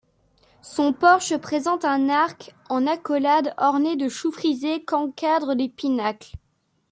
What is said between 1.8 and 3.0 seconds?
un arc en